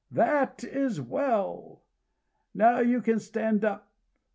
"That 0.09 0.63
is 0.63 0.99
well... 0.99 1.83
Now 2.55 2.79
you 2.79 3.01
can 3.03 3.19
stand 3.19 3.63
up." 3.63 3.87